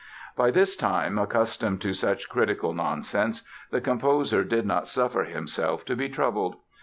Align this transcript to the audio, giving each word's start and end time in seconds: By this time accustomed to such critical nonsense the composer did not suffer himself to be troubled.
By 0.35 0.49
this 0.49 0.75
time 0.75 1.19
accustomed 1.19 1.79
to 1.81 1.93
such 1.93 2.27
critical 2.27 2.73
nonsense 2.73 3.43
the 3.69 3.81
composer 3.81 4.43
did 4.43 4.65
not 4.65 4.87
suffer 4.87 5.25
himself 5.25 5.85
to 5.85 5.95
be 5.95 6.09
troubled. 6.09 6.55